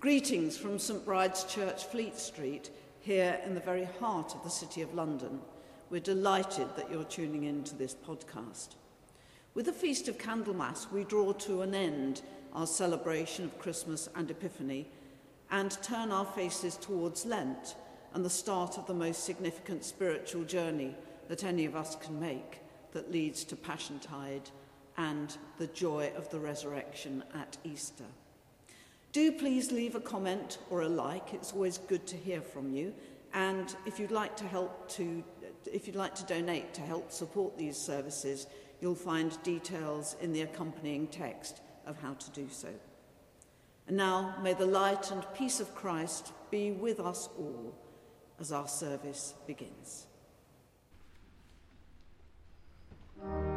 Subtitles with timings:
[0.00, 4.80] Greetings from St Bride's Church, Fleet Street, here in the very heart of the City
[4.80, 5.40] of London.
[5.90, 8.76] We're delighted that you're tuning in to this podcast.
[9.54, 12.22] With the Feast of Candlemas, we draw to an end
[12.52, 14.86] our celebration of Christmas and Epiphany
[15.50, 17.74] and turn our faces towards Lent
[18.14, 20.94] and the start of the most significant spiritual journey
[21.26, 22.60] that any of us can make
[22.92, 24.52] that leads to Passiontide
[24.96, 28.04] and the joy of the resurrection at Easter.
[29.12, 31.32] Do please leave a comment or a like.
[31.34, 32.94] It's always good to hear from you.
[33.34, 35.24] And if you'd like to help to,
[35.70, 38.46] if you'd like to donate to help support these services,
[38.80, 42.68] you'll find details in the accompanying text of how to do so.
[43.86, 47.74] And now may the light and peace of Christ be with us all
[48.38, 50.06] as our service begins.
[53.20, 53.47] Thank you.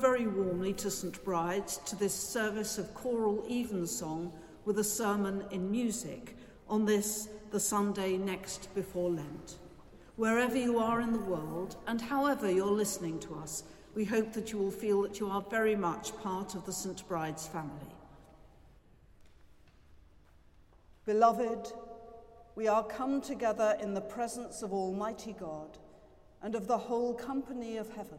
[0.00, 4.32] Very warmly to St Bride's to this service of choral evensong
[4.64, 6.36] with a sermon in music
[6.68, 9.56] on this, the Sunday next before Lent.
[10.16, 13.64] Wherever you are in the world and however you're listening to us,
[13.94, 17.06] we hope that you will feel that you are very much part of the St
[17.08, 17.94] Bride's family.
[21.06, 21.72] Beloved,
[22.54, 25.78] we are come together in the presence of Almighty God
[26.42, 28.18] and of the whole company of heaven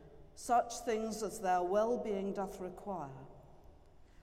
[0.41, 3.09] such things as their well being doth require.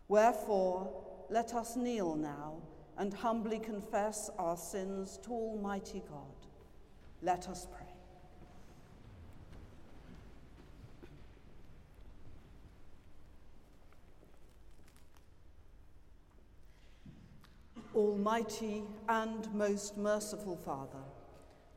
[0.09, 0.91] Wherefore,
[1.31, 2.55] let us kneel now
[2.97, 6.35] and humbly confess our sins to Almighty God.
[7.23, 7.87] Let us pray.
[17.94, 21.05] Almighty and most merciful Father,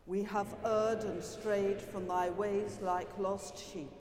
[0.07, 4.00] we have erred and strayed from thy ways like lost sheep.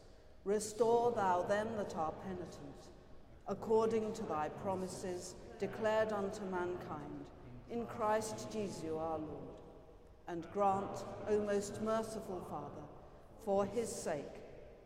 [0.43, 2.89] Restore thou them that are penitent,
[3.47, 7.25] according to thy promises declared unto mankind,
[7.69, 9.59] in Christ Jesus our Lord.
[10.27, 12.87] And grant, O most merciful Father,
[13.45, 14.41] for his sake,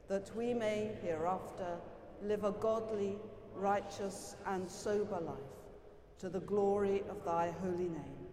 [0.07, 1.77] that we may hereafter
[2.21, 3.17] live a godly,
[3.55, 5.35] righteous, and sober life,
[6.19, 8.27] to the glory of thy holy name.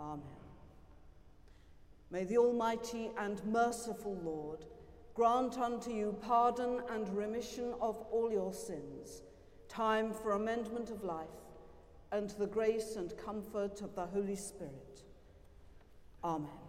[0.00, 0.22] Amen.
[2.10, 4.64] May the Almighty and merciful Lord
[5.14, 9.22] grant unto you pardon and remission of all your sins,
[9.68, 11.26] time for amendment of life,
[12.12, 15.02] and the grace and comfort of the Holy Spirit.
[16.24, 16.61] Amen.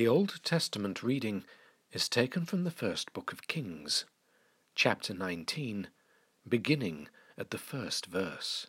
[0.00, 1.44] The Old Testament reading
[1.92, 4.06] is taken from the first book of Kings,
[4.74, 5.88] chapter 19,
[6.48, 8.68] beginning at the first verse.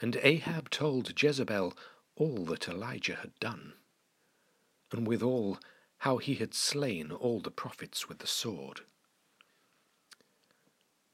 [0.00, 1.76] And Ahab told Jezebel
[2.14, 3.72] all that Elijah had done,
[4.92, 5.58] and withal
[5.98, 8.82] how he had slain all the prophets with the sword.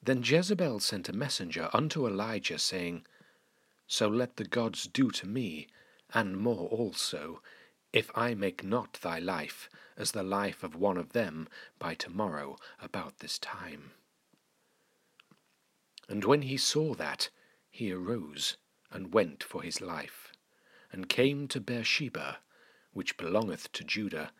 [0.02, 3.06] Then Jezebel sent a messenger unto Elijah, saying,
[3.86, 5.66] So let the gods do to me,
[6.12, 7.40] and more also,
[7.92, 11.48] if I make not thy life as the life of one of them
[11.78, 13.92] by tomorrow about this time.
[16.08, 17.30] And when he saw that,
[17.70, 18.56] he arose
[18.90, 20.32] and went for his life,
[20.92, 22.38] and came to Beersheba,
[22.92, 24.32] which belongeth to Judah,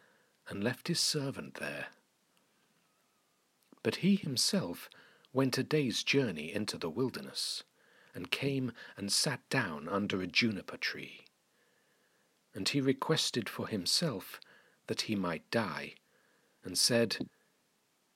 [0.49, 1.89] and left his servant there.
[3.83, 4.91] But he himself
[5.33, 7.63] went a day's journey into the wilderness,
[8.15, 11.25] and came and sat down under a juniper tree
[12.55, 14.41] and he requested for himself
[14.87, 15.95] that he might die,
[16.65, 17.29] and said,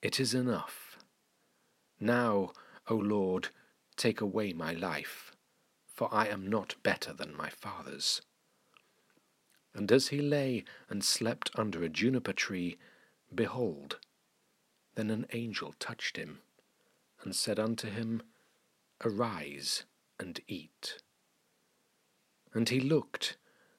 [0.03, 0.99] It is enough.
[2.01, 2.53] Now,
[2.89, 3.49] O Lord,
[3.97, 5.33] take away my life,
[5.95, 8.23] for I am not better than my fathers.
[9.73, 12.77] And as he lay and slept under a juniper tree,
[13.35, 13.99] behold,
[14.95, 16.41] then an angel touched him,
[17.23, 18.23] and said unto him,
[19.05, 19.85] Arise
[20.19, 20.99] and eat.
[22.53, 23.37] And he looked,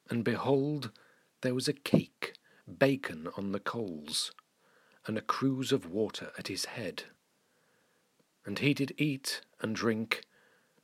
[0.09, 0.91] and behold,
[1.41, 2.33] there was a cake,
[2.71, 4.31] baken on the coals,
[5.05, 7.03] and a cruse of water at his head.
[8.45, 10.23] And he did eat and drink,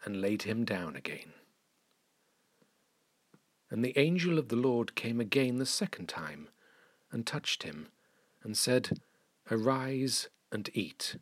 [0.04, 1.34] and laid him down again.
[3.70, 6.50] And the angel of the Lord came again the second time,
[7.12, 7.88] and touched him,
[8.44, 9.00] and said,
[9.50, 11.18] Arise and eat,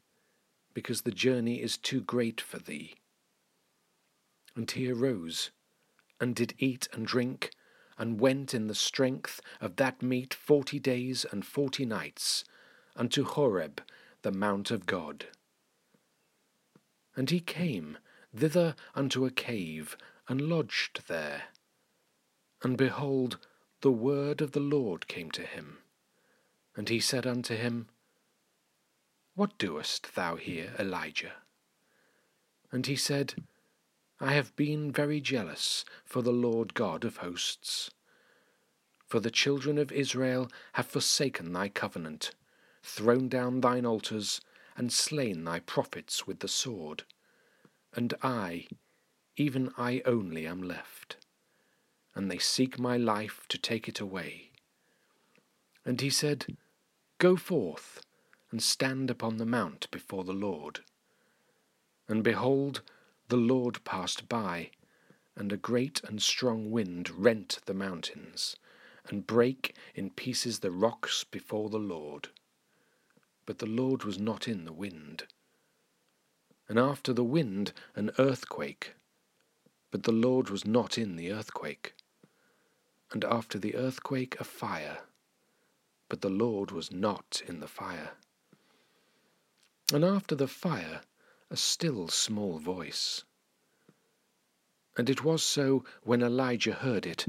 [0.73, 2.95] because the journey is too great for thee.
[4.55, 5.51] And he arose,
[6.19, 7.51] and did eat and drink,
[7.99, 12.43] and went in the strength of that meat forty days and forty nights
[12.95, 13.83] unto Horeb,
[14.23, 15.25] the mount of God.
[17.15, 17.97] And he came
[18.35, 21.43] thither unto a cave, and lodged there.
[22.61, 23.37] And behold,
[23.81, 25.79] the word of the Lord came to him.
[26.75, 27.87] And he said unto him,
[29.33, 31.33] What doest thou here, Elijah?
[32.71, 33.33] And he said,
[34.21, 37.89] I have been very jealous for the Lord God of hosts.
[39.07, 42.35] For the children of Israel have forsaken thy covenant,
[42.83, 44.41] thrown down thine altars,
[44.75, 47.03] and slain thy prophets with the sword.
[47.93, 48.67] And I,
[49.37, 51.17] even I only, am left,
[52.13, 54.51] and they seek my life to take it away.
[55.85, 56.57] And he said,
[57.19, 58.01] Go forth,
[58.51, 60.81] and stand upon the mount before the Lord.
[62.07, 62.81] And behold,
[63.29, 64.71] the Lord passed by,
[65.35, 68.55] and a great and strong wind rent the mountains,
[69.07, 72.29] and brake in pieces the rocks before the Lord.
[73.45, 75.25] But the Lord was not in the wind.
[76.67, 78.95] And after the wind an earthquake,
[79.91, 81.93] but the Lord was not in the earthquake.
[83.11, 84.99] And after the earthquake a fire,
[86.09, 88.11] but the Lord was not in the fire.
[89.93, 91.01] And after the fire
[91.49, 93.23] a still small voice.
[94.97, 97.25] And it was so when Elijah heard it,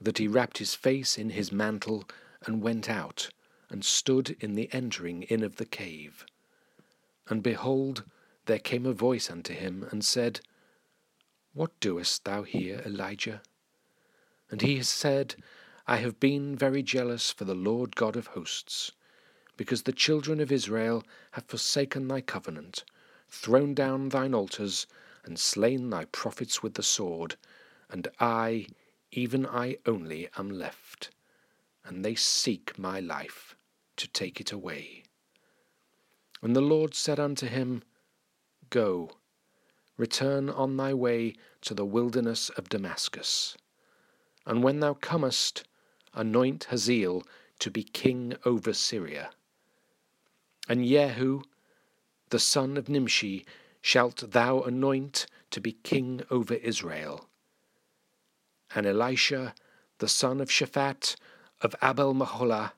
[0.00, 2.04] that he wrapped his face in his mantle
[2.44, 3.30] and went out,
[3.70, 6.24] and stood in the entering in of the cave.
[7.28, 8.04] And behold,
[8.44, 10.40] there came a voice unto him, and said,
[11.52, 13.42] What doest thou here, Elijah?
[14.50, 15.34] And he said,
[15.88, 18.92] I have been very jealous for the Lord God of hosts,
[19.56, 22.84] because the children of Israel have forsaken thy covenant,
[23.36, 24.86] thrown down thine altars,
[25.24, 27.36] and slain thy prophets with the sword,
[27.90, 28.66] and I,
[29.12, 31.10] even I only, am left,
[31.84, 33.54] and they seek my life
[33.96, 35.04] to take it away.
[36.42, 37.82] And the Lord said unto him,
[38.70, 39.10] Go,
[39.96, 43.56] return on thy way to the wilderness of Damascus,
[44.46, 45.64] and when thou comest,
[46.14, 47.22] anoint Hazael
[47.58, 49.30] to be king over Syria.
[50.68, 51.42] And Jehu,
[52.30, 53.46] the son of Nimshi,
[53.80, 57.28] shalt thou anoint to be king over Israel.
[58.74, 59.54] And Elisha,
[59.98, 61.16] the son of Shaphat,
[61.60, 62.72] of Abel Meholah,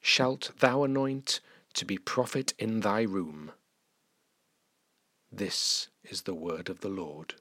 [0.00, 1.40] shalt thou anoint
[1.74, 3.52] to be prophet in thy room.
[5.30, 7.34] This is the word of the Lord.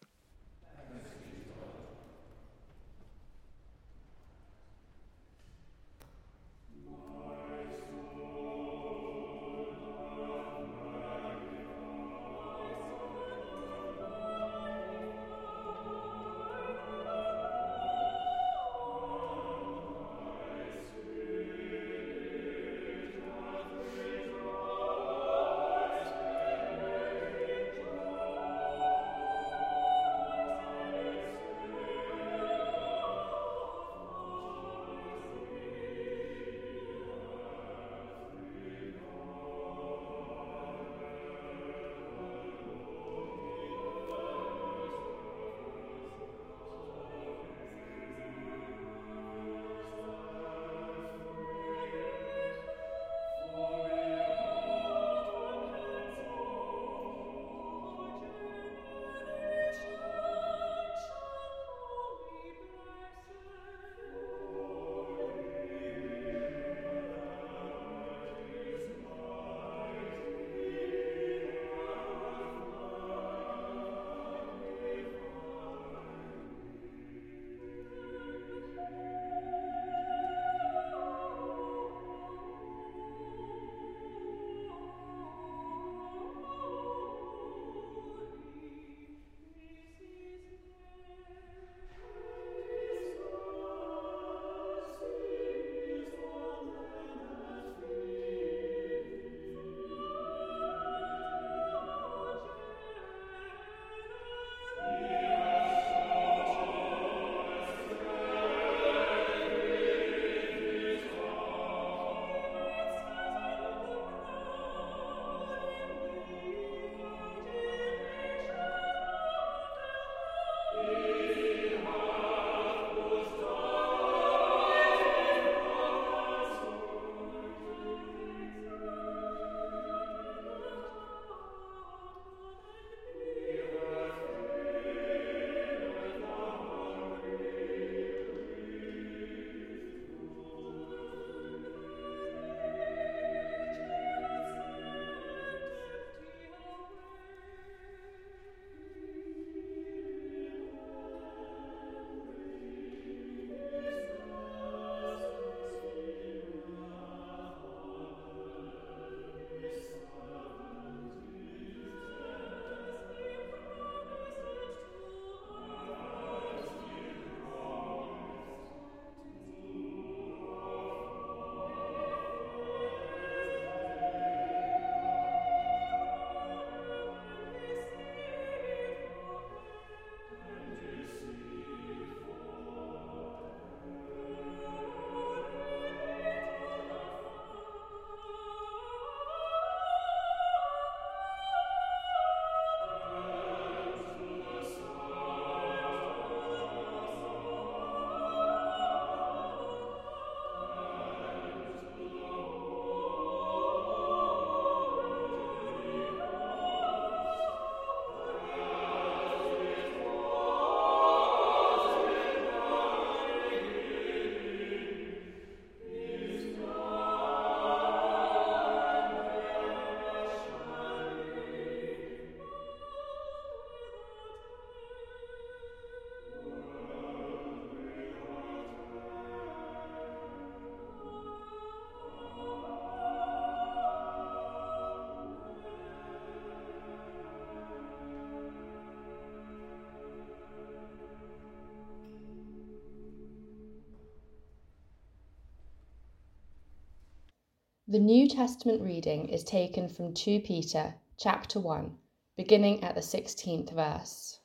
[247.94, 251.96] The New Testament reading is taken from 2 Peter chapter 1,
[252.36, 254.40] beginning at the 16th verse.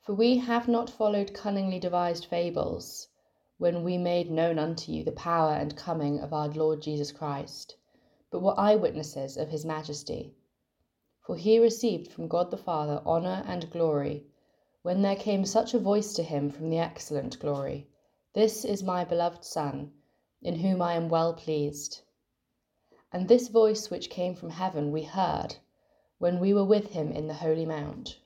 [0.00, 3.08] For we have not followed cunningly devised fables,
[3.58, 7.76] when we made known unto you the power and coming of our Lord Jesus Christ,
[8.30, 10.34] but were eyewitnesses of his majesty.
[11.20, 14.24] For he received from God the Father honour and glory,
[14.80, 17.88] when there came such a voice to him from the excellent glory
[18.32, 19.92] This is my beloved Son,
[20.40, 22.00] in whom I am well pleased.
[23.14, 25.56] And this voice which came from heaven we heard
[26.16, 28.18] when we were with him in the holy mount.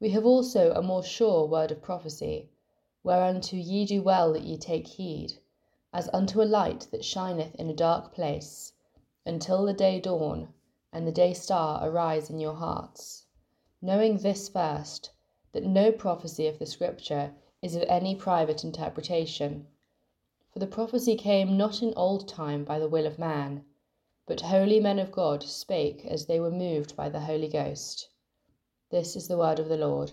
[0.00, 2.48] We have also a more sure word of prophecy,
[3.04, 5.34] whereunto ye do well that ye take heed,
[5.92, 8.72] as unto a light that shineth in a dark place,
[9.24, 10.52] until the day dawn
[10.92, 13.26] and the day star arise in your hearts,
[13.80, 15.12] knowing this first,
[15.52, 19.68] that no prophecy of the Scripture is of any private interpretation.
[20.52, 23.64] For the prophecy came not in old time by the will of man,
[24.26, 28.08] but holy men of God spake as they were moved by the Holy Ghost.
[28.90, 30.12] This is the word of the Lord.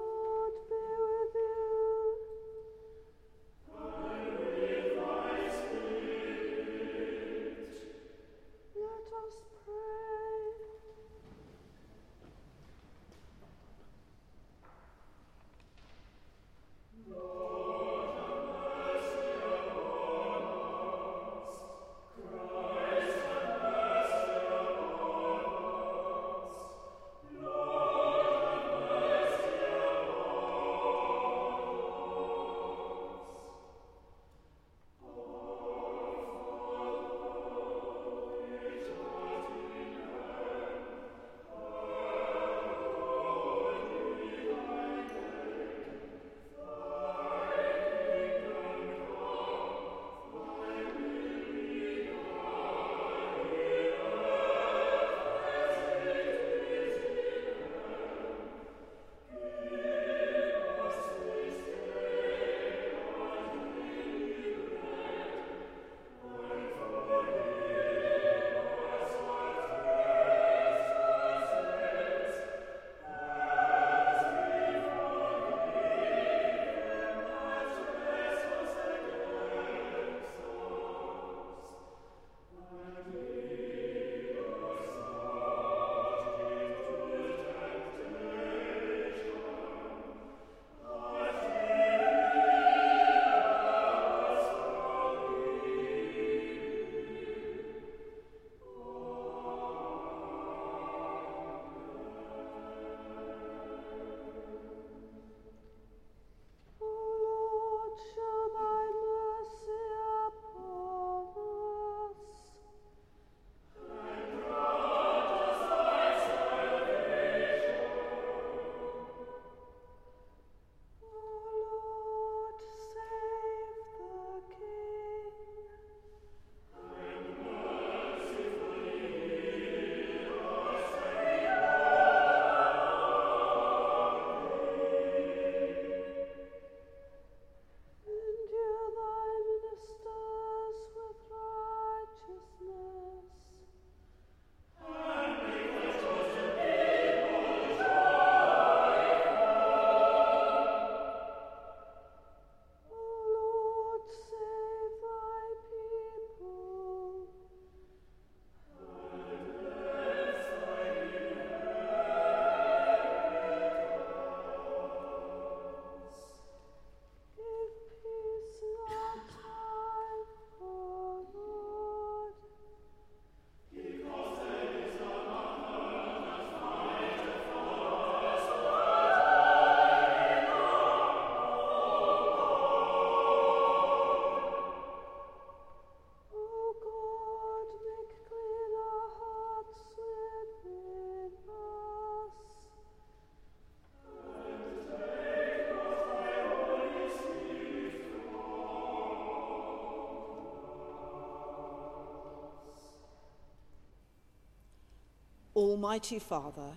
[205.61, 206.71] Almighty Father,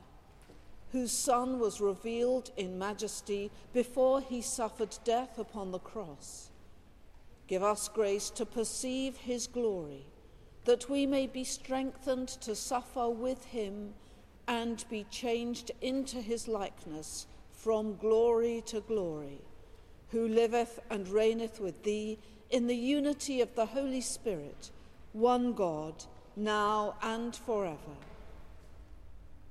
[0.93, 6.51] whose Son was revealed in majesty before he suffered death upon the cross,
[7.47, 10.05] give us grace to perceive his glory,
[10.67, 13.95] that we may be strengthened to suffer with him
[14.47, 19.41] and be changed into his likeness from glory to glory,
[20.11, 22.19] who liveth and reigneth with thee
[22.51, 24.71] in the unity of the Holy Spirit,
[25.15, 26.05] one God,
[26.37, 27.97] now and forever.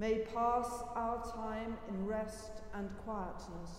[0.00, 3.70] may pass our time in rest and quietness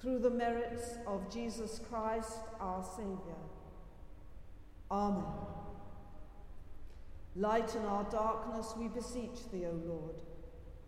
[0.00, 3.38] through the merits of Jesus Christ our Saviour.
[4.90, 5.22] Amen.
[7.36, 10.16] Lighten our darkness, we beseech thee, O Lord,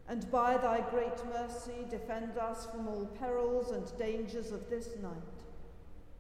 [0.08, 5.44] and by thy great mercy defend us from all perils and dangers of this night,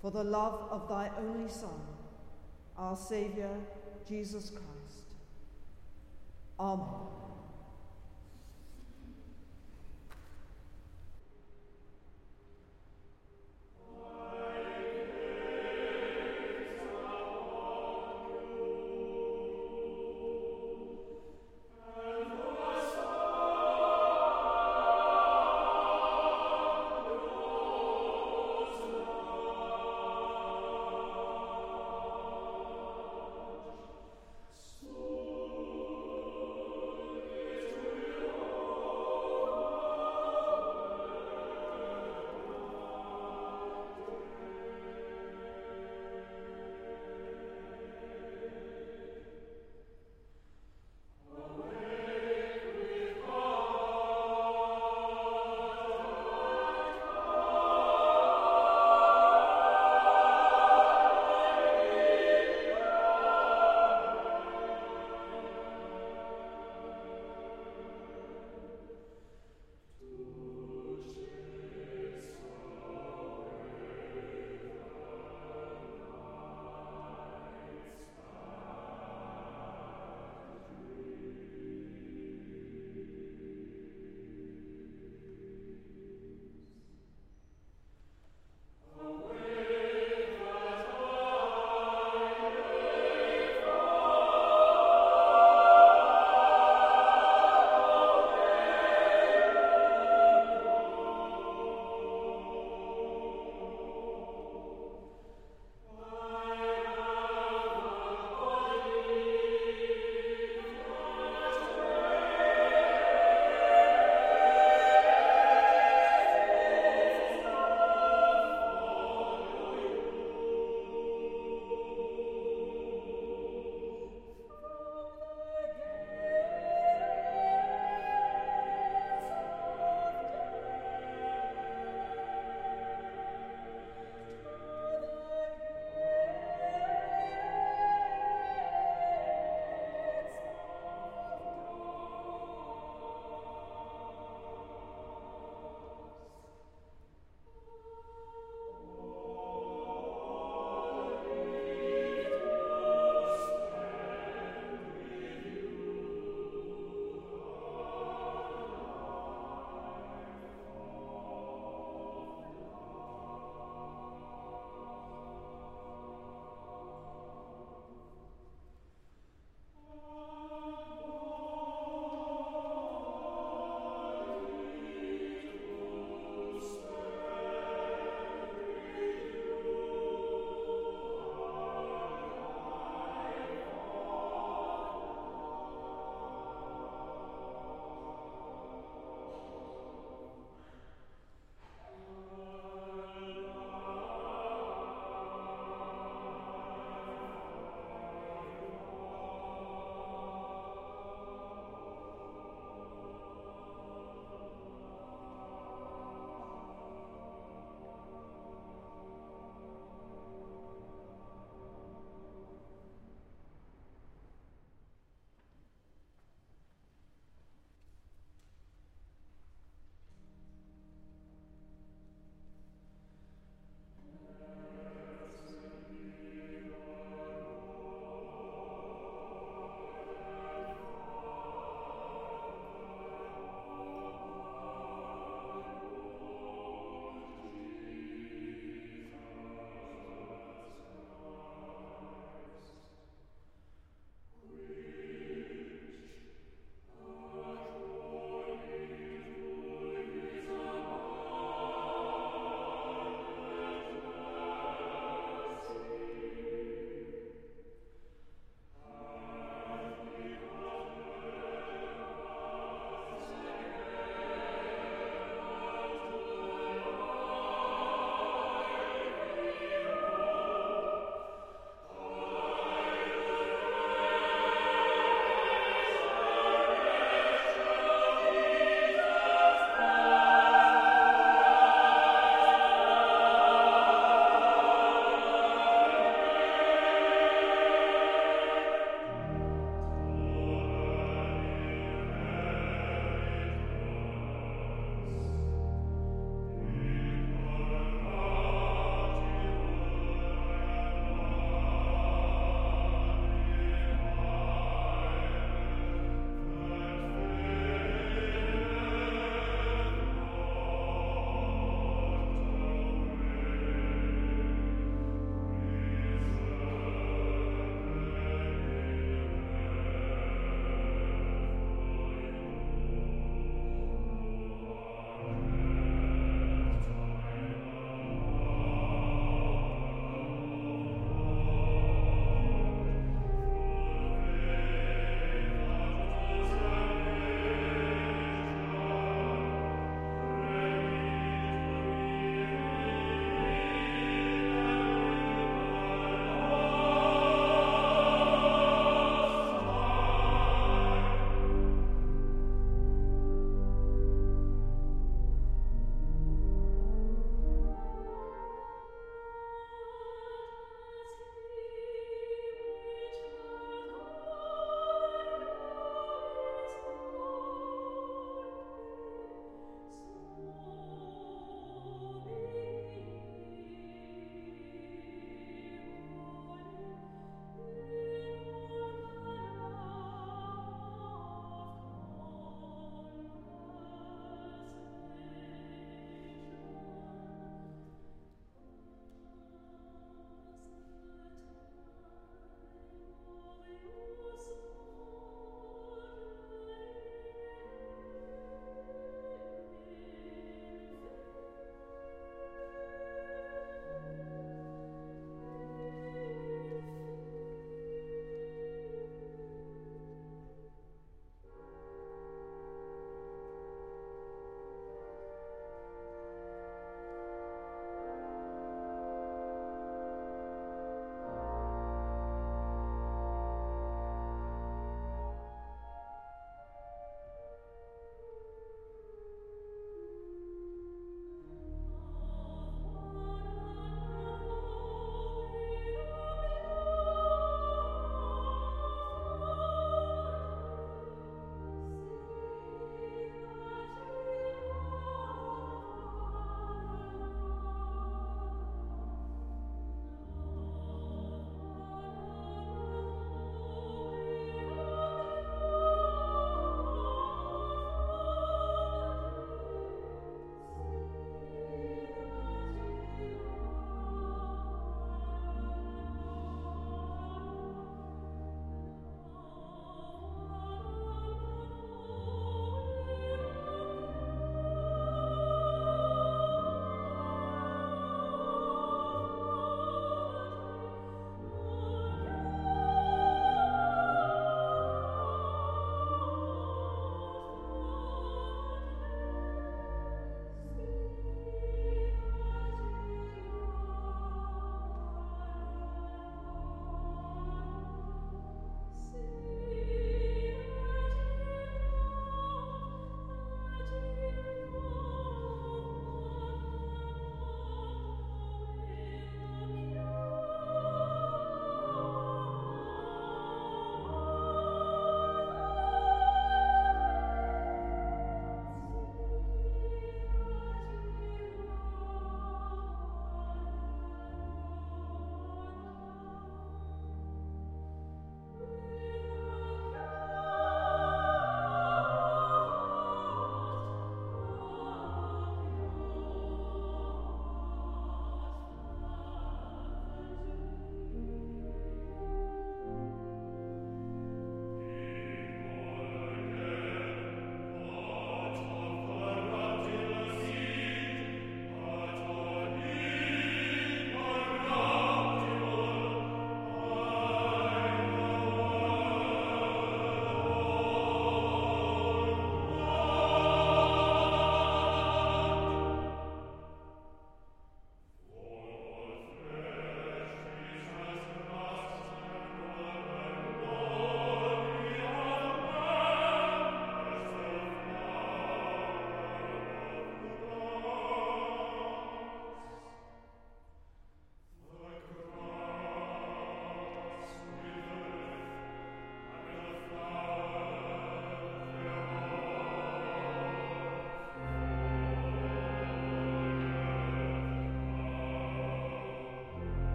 [0.00, 1.80] for the love of thy only Son,
[2.78, 3.58] our Saviour,
[4.06, 5.16] Jesus Christ.
[6.60, 7.21] Amen.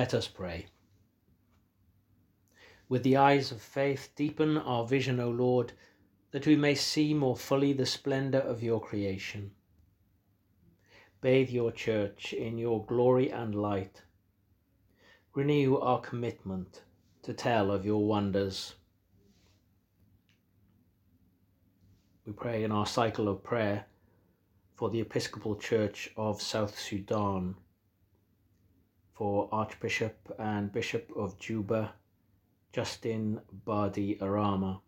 [0.00, 0.64] Let us pray.
[2.88, 5.74] With the eyes of faith, deepen our vision, O Lord,
[6.30, 9.50] that we may see more fully the splendour of your creation.
[11.20, 14.00] Bathe your church in your glory and light.
[15.34, 16.80] Renew our commitment
[17.20, 18.76] to tell of your wonders.
[22.24, 23.84] We pray in our cycle of prayer
[24.76, 27.54] for the Episcopal Church of South Sudan
[29.20, 31.92] for Archbishop and Bishop of Juba,
[32.72, 34.80] Justin Badi Arama.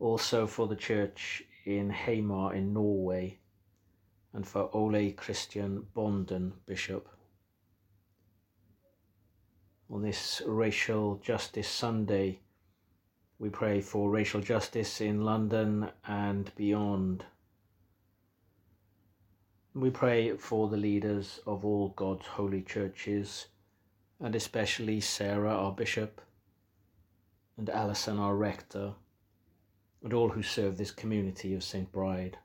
[0.00, 3.38] Also for the church in Hamar in Norway,
[4.32, 7.10] and for Ole Christian Bonden, Bishop.
[9.90, 12.40] On this Racial Justice Sunday,
[13.38, 17.26] we pray for racial justice in London and beyond.
[19.74, 23.46] We pray for the leaders of all God's holy churches,
[24.20, 26.20] and especially Sarah, our bishop,
[27.56, 28.92] and Alison, our rector,
[30.02, 31.90] and all who serve this community of St.
[31.90, 32.36] Bride.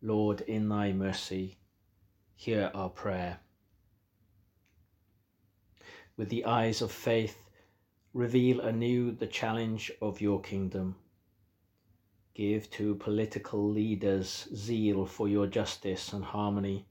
[0.00, 1.58] Lord, in thy mercy,
[2.34, 3.38] hear our prayer.
[6.16, 7.48] With the eyes of faith,
[8.12, 10.96] reveal anew the challenge of your kingdom
[12.34, 16.86] Give to political leaders zeal for your justice and harmony.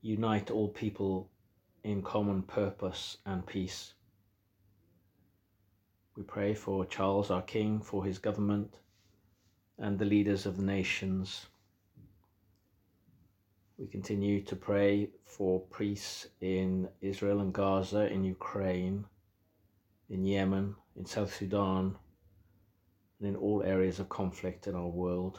[0.00, 1.30] Unite all people
[1.84, 3.94] in common purpose and peace.
[6.16, 8.78] We pray for Charles our King, for his government,
[9.78, 11.46] and the leaders of the nations.
[13.78, 19.06] We continue to pray for peace in Israel and Gaza, in Ukraine,
[20.10, 21.96] in Yemen, in South Sudan,
[23.22, 25.38] and in all areas of conflict in our world.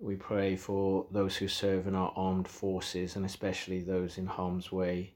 [0.00, 4.72] We pray for those who serve in our armed forces and especially those in harm's
[4.72, 5.14] way.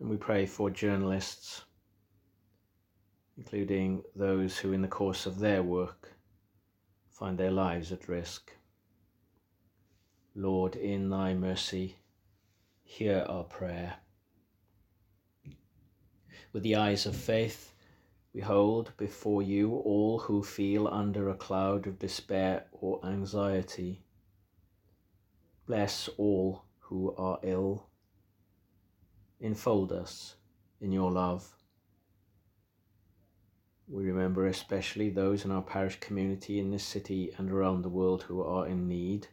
[0.00, 1.62] And we pray for journalists,
[3.36, 6.10] including those who, in the course of their work,
[7.10, 8.50] find their lives at risk.
[10.34, 11.96] Lord, in thy mercy,
[12.82, 13.96] hear our prayer.
[16.54, 17.74] With the eyes of faith,
[18.32, 24.02] we hold before you all who feel under a cloud of despair or anxiety.
[25.66, 27.88] Bless all who are ill.
[29.40, 30.36] Enfold us
[30.80, 31.56] in your love.
[33.88, 38.22] We remember especially those in our parish community in this city and around the world
[38.22, 39.26] who are in need,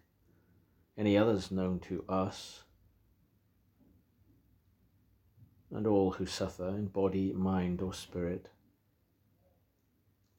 [0.98, 2.64] any others known to us,
[5.70, 8.50] and all who suffer in body, mind, or spirit.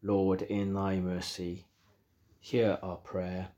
[0.03, 1.67] Lord, in thy mercy,
[2.39, 3.49] hear our prayer.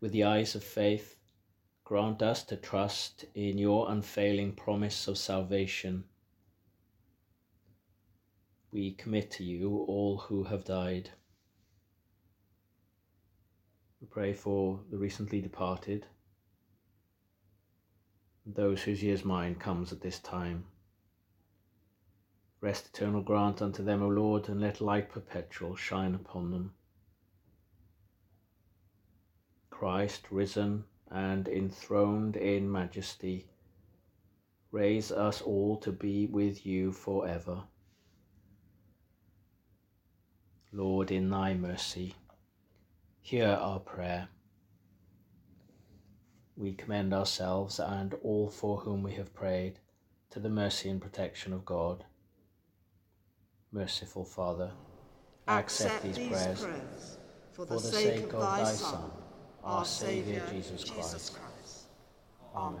[0.00, 1.16] With the eyes of faith,
[1.84, 6.04] grant us to trust in your unfailing promise of salvation.
[8.72, 11.10] We commit to you all who have died.
[14.00, 16.06] We pray for the recently departed,
[18.44, 20.64] those whose year's mind comes at this time.
[22.66, 26.74] Rest eternal grant unto them, O Lord, and let light perpetual shine upon them.
[29.70, 33.46] Christ, risen and enthroned in majesty,
[34.72, 37.62] raise us all to be with you for ever.
[40.72, 42.16] Lord, in thy mercy,
[43.20, 44.26] hear our prayer.
[46.56, 49.78] We commend ourselves and all for whom we have prayed
[50.30, 52.04] to the mercy and protection of God
[53.76, 54.70] Merciful Father,
[55.46, 57.18] accept, accept these, prayers, prayers
[57.52, 59.10] for, the, for the sake, of thy Son,
[59.62, 61.12] our Saviour Jesus Christ.
[61.12, 61.84] Jesus Christ.
[62.54, 62.80] Amen.